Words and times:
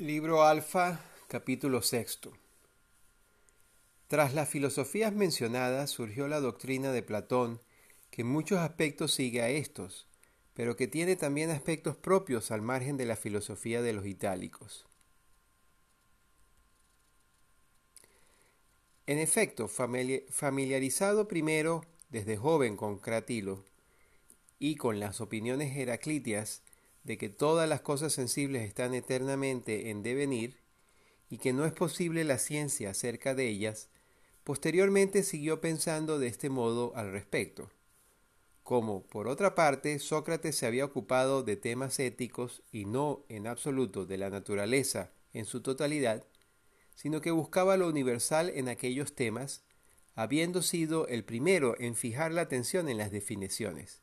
Libro 0.00 0.44
Alfa, 0.44 1.04
capítulo 1.28 1.82
sexto. 1.82 2.32
Tras 4.08 4.32
las 4.32 4.48
filosofías 4.48 5.12
mencionadas 5.12 5.90
surgió 5.90 6.26
la 6.26 6.40
doctrina 6.40 6.90
de 6.90 7.02
Platón, 7.02 7.60
que 8.10 8.22
en 8.22 8.28
muchos 8.28 8.60
aspectos 8.60 9.12
sigue 9.12 9.42
a 9.42 9.50
estos, 9.50 10.06
pero 10.54 10.74
que 10.74 10.88
tiene 10.88 11.16
también 11.16 11.50
aspectos 11.50 11.98
propios 11.98 12.50
al 12.50 12.62
margen 12.62 12.96
de 12.96 13.04
la 13.04 13.14
filosofía 13.14 13.82
de 13.82 13.92
los 13.92 14.06
itálicos. 14.06 14.86
En 19.06 19.18
efecto, 19.18 19.68
familiarizado 19.68 21.28
primero 21.28 21.84
desde 22.08 22.38
joven 22.38 22.78
con 22.78 23.00
Cratilo 23.00 23.66
y 24.58 24.76
con 24.76 24.98
las 24.98 25.20
opiniones 25.20 25.76
heraclitias 25.76 26.62
de 27.04 27.18
que 27.18 27.28
todas 27.28 27.68
las 27.68 27.80
cosas 27.80 28.12
sensibles 28.12 28.66
están 28.66 28.94
eternamente 28.94 29.90
en 29.90 30.02
devenir 30.02 30.60
y 31.28 31.38
que 31.38 31.52
no 31.52 31.64
es 31.64 31.72
posible 31.72 32.24
la 32.24 32.38
ciencia 32.38 32.90
acerca 32.90 33.34
de 33.34 33.48
ellas, 33.48 33.88
posteriormente 34.44 35.22
siguió 35.22 35.60
pensando 35.60 36.18
de 36.18 36.26
este 36.26 36.50
modo 36.50 36.92
al 36.96 37.12
respecto. 37.12 37.70
Como, 38.62 39.02
por 39.02 39.28
otra 39.28 39.54
parte, 39.54 39.98
Sócrates 39.98 40.56
se 40.56 40.66
había 40.66 40.84
ocupado 40.84 41.42
de 41.42 41.56
temas 41.56 41.98
éticos 41.98 42.62
y 42.70 42.84
no 42.84 43.24
en 43.28 43.46
absoluto 43.46 44.06
de 44.06 44.18
la 44.18 44.30
naturaleza 44.30 45.10
en 45.32 45.44
su 45.44 45.60
totalidad, 45.60 46.24
sino 46.94 47.20
que 47.20 47.30
buscaba 47.30 47.76
lo 47.76 47.88
universal 47.88 48.50
en 48.54 48.68
aquellos 48.68 49.14
temas, 49.14 49.62
habiendo 50.14 50.62
sido 50.62 51.08
el 51.08 51.24
primero 51.24 51.74
en 51.78 51.94
fijar 51.94 52.32
la 52.32 52.42
atención 52.42 52.88
en 52.88 52.98
las 52.98 53.10
definiciones. 53.10 54.02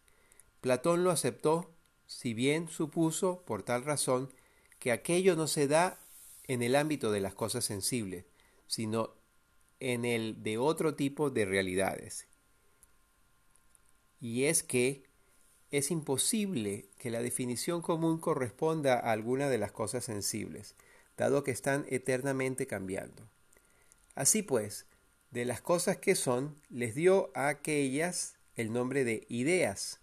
Platón 0.61 1.03
lo 1.03 1.11
aceptó 1.11 1.76
si 2.07 2.33
bien 2.33 2.69
supuso, 2.69 3.43
por 3.45 3.63
tal 3.63 3.83
razón, 3.83 4.33
que 4.79 4.91
aquello 4.91 5.35
no 5.35 5.47
se 5.47 5.67
da 5.67 5.99
en 6.47 6.63
el 6.63 6.75
ámbito 6.75 7.11
de 7.11 7.19
las 7.19 7.35
cosas 7.35 7.65
sensibles, 7.65 8.25
sino 8.67 9.13
en 9.79 10.05
el 10.05 10.41
de 10.41 10.57
otro 10.57 10.95
tipo 10.95 11.29
de 11.29 11.45
realidades. 11.45 12.27
Y 14.19 14.45
es 14.45 14.63
que 14.63 15.03
es 15.69 15.91
imposible 15.91 16.89
que 16.97 17.11
la 17.11 17.21
definición 17.21 17.81
común 17.81 18.19
corresponda 18.19 18.95
a 18.95 19.11
alguna 19.11 19.49
de 19.49 19.57
las 19.57 19.71
cosas 19.71 20.05
sensibles, 20.05 20.75
dado 21.17 21.43
que 21.43 21.51
están 21.51 21.85
eternamente 21.89 22.67
cambiando. 22.67 23.29
Así 24.15 24.41
pues, 24.41 24.85
de 25.31 25.45
las 25.45 25.61
cosas 25.61 25.97
que 25.97 26.15
son, 26.15 26.55
les 26.69 26.95
dio 26.95 27.31
a 27.35 27.49
aquellas 27.49 28.35
el 28.55 28.71
nombre 28.71 29.03
de 29.03 29.25
ideas, 29.29 29.99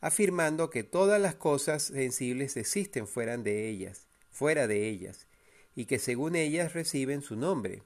afirmando 0.00 0.70
que 0.70 0.84
todas 0.84 1.20
las 1.20 1.34
cosas 1.34 1.82
sensibles 1.82 2.56
existen 2.56 3.06
fuera 3.06 3.36
de 3.36 3.68
ellas, 3.68 4.06
fuera 4.30 4.66
de 4.66 4.88
ellas, 4.88 5.26
y 5.74 5.86
que 5.86 5.98
según 5.98 6.36
ellas 6.36 6.72
reciben 6.72 7.22
su 7.22 7.36
nombre. 7.36 7.82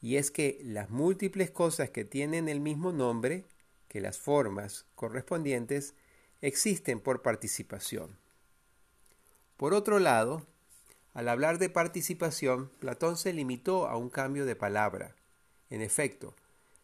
Y 0.00 0.16
es 0.16 0.30
que 0.30 0.60
las 0.64 0.90
múltiples 0.90 1.50
cosas 1.50 1.90
que 1.90 2.04
tienen 2.04 2.48
el 2.48 2.60
mismo 2.60 2.92
nombre 2.92 3.44
que 3.88 4.00
las 4.00 4.18
formas 4.18 4.86
correspondientes 4.94 5.94
existen 6.40 6.98
por 6.98 7.22
participación. 7.22 8.18
Por 9.56 9.74
otro 9.74 9.98
lado, 9.98 10.46
al 11.14 11.28
hablar 11.28 11.58
de 11.58 11.68
participación, 11.68 12.70
Platón 12.78 13.16
se 13.16 13.32
limitó 13.32 13.86
a 13.86 13.96
un 13.96 14.08
cambio 14.08 14.46
de 14.46 14.56
palabra. 14.56 15.14
En 15.70 15.82
efecto, 15.82 16.34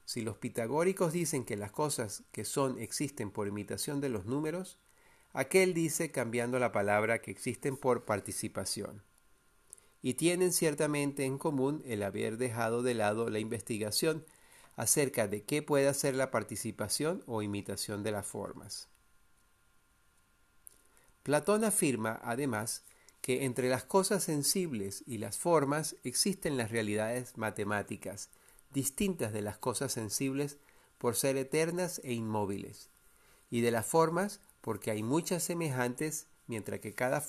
si 0.09 0.23
los 0.23 0.39
pitagóricos 0.39 1.13
dicen 1.13 1.45
que 1.45 1.55
las 1.55 1.71
cosas 1.71 2.23
que 2.33 2.47
son 2.47 2.79
existen 2.79 3.31
por 3.31 3.47
imitación 3.47 4.01
de 4.01 4.09
los 4.09 4.25
números, 4.25 4.79
aquel 5.35 5.75
dice 5.75 6.11
cambiando 6.11 6.59
la 6.59 6.73
palabra 6.73 7.21
que 7.21 7.31
existen 7.31 7.77
por 7.77 8.07
participación. 8.07 9.03
Y 10.01 10.15
tienen 10.15 10.55
ciertamente 10.55 11.27
en 11.27 11.37
común 11.37 11.83
el 11.85 12.03
haber 12.03 12.39
dejado 12.39 12.83
de 12.83 12.95
lado 12.95 13.29
la 13.29 13.39
investigación 13.39 14.25
acerca 14.77 15.29
de 15.29 15.43
qué 15.43 15.61
puede 15.61 15.93
ser 15.93 16.15
la 16.15 16.31
participación 16.31 17.23
o 17.27 17.43
imitación 17.43 18.03
de 18.03 18.13
las 18.13 18.27
formas. 18.27 18.89
Platón 21.23 21.65
afirma, 21.65 22.19
además, 22.23 22.83
que 23.21 23.45
entre 23.45 23.69
las 23.69 23.85
cosas 23.85 24.25
sensibles 24.25 25.05
y 25.07 25.19
las 25.19 25.37
formas 25.37 25.97
existen 26.03 26.57
las 26.57 26.71
realidades 26.71 27.37
matemáticas, 27.37 28.31
distintas 28.73 29.33
de 29.33 29.43
las 29.43 29.59
cosas 29.59 29.93
sensibles 29.93 30.59
por 30.99 31.17
ser 31.17 31.37
eternas 31.37 32.01
e 32.05 32.13
inmóviles, 32.13 32.89
y 33.51 33.61
de 33.61 33.71
las 33.71 33.87
formas 33.87 34.41
porque 34.61 34.91
hay 34.91 35.03
muchas 35.03 35.43
semejantes 35.43 36.27
mientras 36.47 36.81
que 36.81 36.93
cada, 36.93 37.25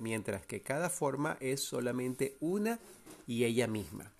mientras 0.00 0.44
que 0.44 0.62
cada 0.62 0.90
forma 0.90 1.36
es 1.40 1.60
solamente 1.62 2.36
una 2.40 2.78
y 3.26 3.44
ella 3.44 3.66
misma. 3.66 4.12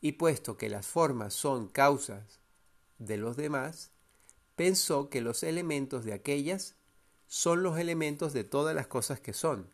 Y 0.00 0.12
puesto 0.12 0.56
que 0.56 0.68
las 0.68 0.86
formas 0.86 1.34
son 1.34 1.68
causas 1.68 2.38
de 2.98 3.16
los 3.16 3.36
demás, 3.36 3.90
pensó 4.56 5.10
que 5.10 5.20
los 5.20 5.42
elementos 5.42 6.04
de 6.04 6.12
aquellas 6.12 6.74
son 7.26 7.62
los 7.62 7.78
elementos 7.78 8.32
de 8.32 8.44
todas 8.44 8.74
las 8.74 8.86
cosas 8.86 9.20
que 9.20 9.32
son, 9.32 9.68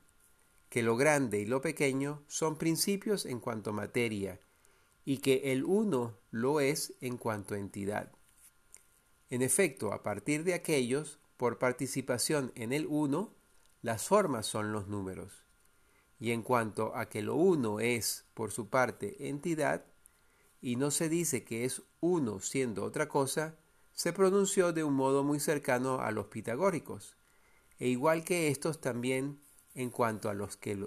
que 0.69 0.83
lo 0.83 0.97
grande 0.97 1.41
y 1.41 1.47
lo 1.47 1.61
pequeño 1.61 2.23
son 2.29 2.57
principios 2.57 3.27
en 3.27 3.41
cuanto 3.41 3.73
materia, 3.73 4.41
y 5.05 5.19
que 5.19 5.53
el 5.53 5.65
uno 5.65 6.19
lo 6.31 6.61
es 6.61 6.94
en 7.00 7.16
cuanto 7.16 7.55
a 7.55 7.59
entidad. 7.59 8.12
En 9.31 9.43
efecto, 9.43 9.93
a 9.93 10.03
partir 10.03 10.44
de 10.44 10.55
aquellos, 10.55 11.19
por 11.37 11.59
participación 11.59 12.53
en 12.55 12.72
el 12.72 12.87
uno, 12.87 13.34
las 13.83 14.06
formas 14.06 14.47
son 14.47 14.72
los 14.72 14.88
números. 14.88 15.44
Y 16.19 16.33
en 16.33 16.43
cuanto 16.43 16.94
a 16.94 17.09
que 17.09 17.22
lo 17.22 17.34
uno 17.34 17.81
es, 17.81 18.27
por 18.34 18.50
su 18.50 18.69
parte, 18.69 19.28
entidad, 19.28 19.87
y 20.61 20.77
no 20.77 20.91
se 20.91 21.09
dice 21.09 21.44
que 21.44 21.65
es 21.65 21.82
uno 22.00 22.41
siendo 22.41 22.84
otra 22.84 23.09
cosa, 23.09 23.56
se 23.93 24.12
pronunció 24.12 24.72
de 24.72 24.84
un 24.84 24.94
modo 24.94 25.25
muy 25.25 25.41
cercano 25.41 26.00
a 26.00 26.11
los 26.11 26.27
pitagóricos, 26.27 27.17
e 27.78 27.88
igual 27.88 28.25
que 28.25 28.49
estos 28.49 28.81
también 28.81 29.41
en 29.75 29.91
cuanto 29.91 30.28
a 30.28 30.34
los 30.34 30.56
que, 30.56 30.87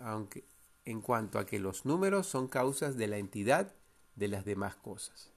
aunque, 0.00 0.44
en 0.84 1.00
cuanto 1.00 1.38
a 1.38 1.46
que 1.46 1.58
los 1.58 1.84
números 1.84 2.26
son 2.26 2.48
causas 2.48 2.96
de 2.96 3.06
la 3.06 3.18
entidad 3.18 3.74
de 4.16 4.28
las 4.28 4.44
demás 4.44 4.76
cosas. 4.76 5.30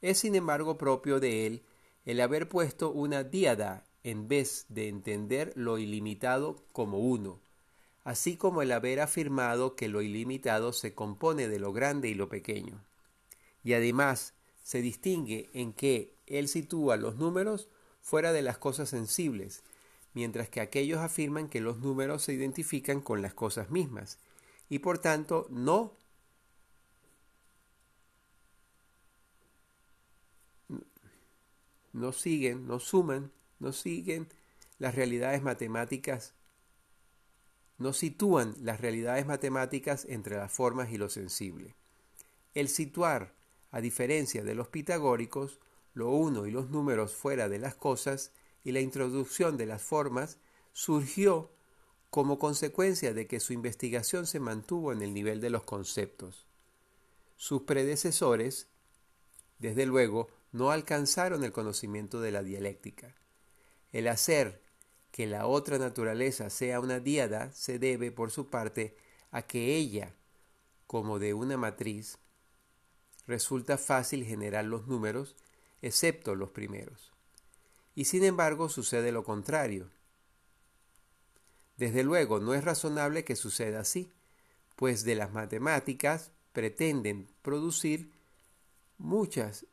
Es 0.00 0.18
sin 0.18 0.34
embargo 0.34 0.76
propio 0.76 1.20
de 1.20 1.46
él 1.46 1.62
el 2.04 2.20
haber 2.20 2.48
puesto 2.48 2.90
una 2.90 3.24
díada 3.24 3.86
en 4.02 4.28
vez 4.28 4.66
de 4.68 4.88
entender 4.88 5.52
lo 5.56 5.78
ilimitado 5.78 6.62
como 6.72 6.98
uno, 6.98 7.40
así 8.04 8.36
como 8.36 8.60
el 8.60 8.70
haber 8.72 9.00
afirmado 9.00 9.76
que 9.76 9.88
lo 9.88 10.02
ilimitado 10.02 10.74
se 10.74 10.94
compone 10.94 11.48
de 11.48 11.58
lo 11.58 11.72
grande 11.72 12.08
y 12.08 12.14
lo 12.14 12.28
pequeño. 12.28 12.84
Y 13.62 13.72
además 13.72 14.34
se 14.62 14.82
distingue 14.82 15.48
en 15.54 15.72
que 15.72 16.14
él 16.26 16.48
sitúa 16.48 16.98
los 16.98 17.16
números 17.16 17.68
fuera 18.02 18.32
de 18.32 18.42
las 18.42 18.58
cosas 18.58 18.90
sensibles, 18.90 19.64
mientras 20.14 20.48
que 20.48 20.60
aquellos 20.60 21.00
afirman 21.00 21.48
que 21.48 21.60
los 21.60 21.78
números 21.78 22.22
se 22.22 22.32
identifican 22.32 23.00
con 23.00 23.20
las 23.20 23.34
cosas 23.34 23.70
mismas 23.70 24.18
y 24.68 24.78
por 24.78 24.98
tanto 24.98 25.46
no 25.50 25.96
no 31.92 32.12
siguen, 32.12 32.66
no 32.66 32.80
suman, 32.80 33.32
no 33.60 33.72
siguen 33.72 34.28
las 34.78 34.94
realidades 34.94 35.42
matemáticas, 35.42 36.34
no 37.78 37.92
sitúan 37.92 38.54
las 38.60 38.80
realidades 38.80 39.26
matemáticas 39.26 40.04
entre 40.08 40.36
las 40.36 40.52
formas 40.52 40.90
y 40.92 40.98
lo 40.98 41.08
sensible. 41.08 41.76
El 42.52 42.68
situar, 42.68 43.34
a 43.70 43.80
diferencia 43.80 44.42
de 44.44 44.54
los 44.54 44.68
pitagóricos, 44.68 45.60
lo 45.92 46.10
uno 46.10 46.46
y 46.46 46.50
los 46.50 46.70
números 46.70 47.14
fuera 47.14 47.48
de 47.48 47.60
las 47.60 47.76
cosas 47.76 48.32
y 48.64 48.72
la 48.72 48.80
introducción 48.80 49.56
de 49.58 49.66
las 49.66 49.82
formas 49.82 50.38
surgió 50.72 51.52
como 52.10 52.38
consecuencia 52.38 53.12
de 53.12 53.26
que 53.26 53.40
su 53.40 53.52
investigación 53.52 54.26
se 54.26 54.40
mantuvo 54.40 54.92
en 54.92 55.02
el 55.02 55.12
nivel 55.12 55.40
de 55.40 55.50
los 55.50 55.64
conceptos. 55.64 56.46
Sus 57.36 57.62
predecesores, 57.62 58.68
desde 59.58 59.84
luego, 59.84 60.28
no 60.52 60.70
alcanzaron 60.70 61.44
el 61.44 61.52
conocimiento 61.52 62.20
de 62.20 62.32
la 62.32 62.42
dialéctica. 62.42 63.14
El 63.92 64.08
hacer 64.08 64.62
que 65.10 65.26
la 65.26 65.46
otra 65.46 65.78
naturaleza 65.78 66.50
sea 66.50 66.80
una 66.80 67.00
diada 67.00 67.52
se 67.52 67.78
debe, 67.78 68.10
por 68.10 68.30
su 68.30 68.48
parte, 68.48 68.96
a 69.30 69.42
que 69.42 69.76
ella, 69.76 70.14
como 70.86 71.18
de 71.18 71.34
una 71.34 71.56
matriz, 71.56 72.18
resulta 73.26 73.76
fácil 73.76 74.24
generar 74.24 74.64
los 74.64 74.86
números, 74.86 75.36
excepto 75.82 76.34
los 76.34 76.50
primeros 76.50 77.13
y 77.94 78.06
sin 78.06 78.24
embargo 78.24 78.68
sucede 78.68 79.12
lo 79.12 79.24
contrario. 79.24 79.90
Desde 81.76 82.04
luego, 82.04 82.40
no 82.40 82.54
es 82.54 82.64
razonable 82.64 83.24
que 83.24 83.36
suceda 83.36 83.80
así, 83.80 84.10
pues 84.76 85.04
de 85.04 85.14
las 85.14 85.32
matemáticas 85.32 86.30
pretenden 86.52 87.28
producir 87.42 88.12
muchas, 88.98 89.66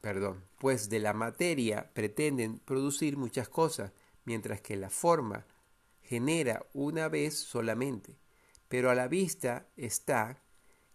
perdón, 0.00 0.44
pues 0.58 0.88
de 0.88 1.00
la 1.00 1.12
materia 1.12 1.90
pretenden 1.92 2.58
producir 2.58 3.16
muchas 3.16 3.48
cosas, 3.48 3.92
mientras 4.24 4.60
que 4.60 4.76
la 4.76 4.90
forma 4.90 5.44
genera 6.02 6.66
una 6.72 7.08
vez 7.08 7.38
solamente, 7.38 8.16
pero 8.68 8.90
a 8.90 8.94
la 8.94 9.08
vista 9.08 9.66
está 9.76 10.42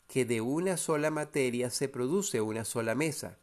que 0.08 0.26
de 0.26 0.42
una 0.42 0.78
sola 0.78 1.10
materia 1.10 1.70
se 1.70 1.90
produce 1.90 2.40
una 2.42 2.64
sola 2.64 2.96
mesa, 2.96 3.40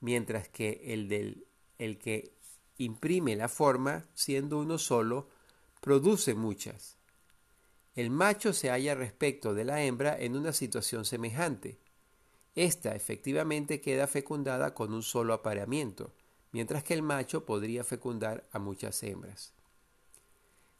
mientras 0.00 0.48
que 0.48 0.80
el, 0.84 1.08
del, 1.08 1.46
el 1.78 1.98
que 1.98 2.32
imprime 2.78 3.36
la 3.36 3.48
forma, 3.48 4.04
siendo 4.14 4.58
uno 4.58 4.78
solo, 4.78 5.28
produce 5.80 6.34
muchas. 6.34 6.96
El 7.94 8.10
macho 8.10 8.52
se 8.52 8.70
halla 8.70 8.94
respecto 8.94 9.54
de 9.54 9.64
la 9.64 9.84
hembra 9.84 10.18
en 10.18 10.36
una 10.36 10.52
situación 10.52 11.04
semejante. 11.04 11.78
Esta 12.56 12.94
efectivamente 12.94 13.80
queda 13.80 14.06
fecundada 14.06 14.74
con 14.74 14.92
un 14.92 15.02
solo 15.02 15.34
apareamiento, 15.34 16.12
mientras 16.52 16.82
que 16.84 16.94
el 16.94 17.02
macho 17.02 17.44
podría 17.44 17.84
fecundar 17.84 18.44
a 18.52 18.58
muchas 18.58 19.02
hembras. 19.02 19.52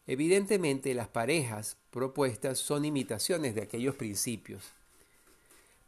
Evidentemente 0.06 0.93
las 0.94 1.08
parejas 1.08 1.76
propuestas 1.90 2.58
son 2.58 2.85
imitaciones 2.85 3.55
de 3.55 3.62
aquellos 3.62 3.94
principios. 3.94 4.62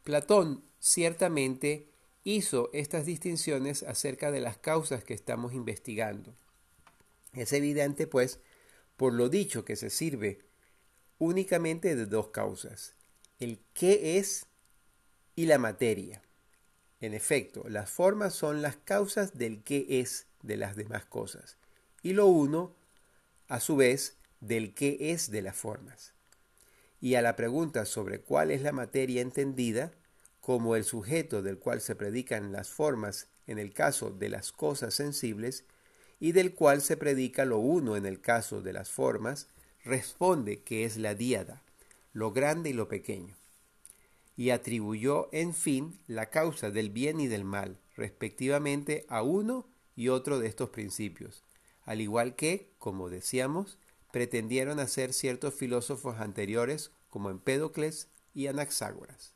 Platón 0.05 0.62
ciertamente 0.79 1.88
hizo 2.26 2.70
estas 2.73 3.06
distinciones 3.06 3.84
acerca 3.84 4.32
de 4.32 4.40
las 4.40 4.58
causas 4.58 5.05
que 5.05 5.14
estamos 5.14 5.55
investigando. 5.55 6.34
Es 7.32 7.52
evidente, 7.52 8.08
pues, 8.08 8.40
por 8.96 9.12
lo 9.12 9.28
dicho 9.28 9.64
que 9.64 9.76
se 9.76 9.90
sirve 9.90 10.40
únicamente 11.19 11.94
de 11.94 12.05
dos 12.05 12.31
causas, 12.31 12.94
el 13.38 13.61
qué 13.75 14.19
es 14.19 14.46
y 15.37 15.46
la 15.46 15.58
materia. 15.58 16.20
En 17.00 17.14
efecto, 17.14 17.69
las 17.69 17.90
formas 17.90 18.34
son 18.34 18.61
las 18.61 18.75
causas 18.75 19.38
del 19.38 19.62
qué 19.62 19.87
es 20.00 20.26
de 20.43 20.56
las 20.56 20.75
demás 20.75 21.05
cosas, 21.05 21.58
y 22.02 22.12
lo 22.12 22.26
uno, 22.26 22.75
a 23.46 23.61
su 23.61 23.76
vez, 23.76 24.17
del 24.40 24.75
qué 24.75 24.96
es 25.12 25.31
de 25.31 25.43
las 25.43 25.55
formas. 25.55 26.12
Y 27.00 27.14
a 27.14 27.23
la 27.23 27.37
pregunta 27.37 27.84
sobre 27.84 28.20
cuál 28.20 28.50
es 28.50 28.62
la 28.62 28.73
materia 28.73 29.23
entendida, 29.23 29.93
como 30.47 30.77
el 30.77 30.85
sujeto 30.85 31.43
del 31.43 31.59
cual 31.59 31.81
se 31.81 31.97
predican 31.97 32.53
las 32.53 32.69
formas 32.69 33.27
en 33.49 33.59
el 33.59 33.73
caso 33.73 34.11
de 34.13 34.29
las 34.29 34.53
cosas 34.53 34.95
sensibles, 34.95 35.65
y 36.21 36.31
del 36.31 36.55
cual 36.55 36.83
se 36.83 36.97
predica 36.97 37.45
lo 37.45 37.59
uno 37.59 37.97
en 37.97 38.07
el 38.07 38.21
caso 38.21 38.63
de 38.63 38.73
las 38.73 38.89
formas, 38.89 39.49
responde 39.83 40.63
que 40.63 40.85
es 40.85 40.99
la 40.99 41.17
diada, 41.17 41.65
lo 42.13 42.31
grande 42.31 42.71
y 42.71 42.75
lo 42.75 42.87
pequeño 42.87 43.35
y 44.37 44.51
atribuyó, 44.51 45.31
en 45.33 45.53
fin, 45.53 45.99
la 46.07 46.27
causa 46.31 46.71
del 46.71 46.91
bien 46.91 47.19
y 47.19 47.27
del 47.27 47.45
mal, 47.45 47.81
respectivamente, 47.97 49.05
a 49.09 49.23
uno 49.23 49.67
y 49.97 50.11
otro 50.11 50.39
de 50.39 50.47
estos 50.47 50.71
principios, 50.71 51.43
al 51.83 52.01
igual 52.01 52.37
que, 52.37 52.71
como 52.79 53.09
decíamos, 53.09 53.79
pretendieron 54.13 54.79
hacer 54.79 55.13
ciertos 55.13 55.55
filósofos 55.55 56.21
anteriores 56.21 56.93
como 57.11 57.31
Empédocles 57.31 58.09
y 58.33 58.47
Anaxágoras. 58.47 59.36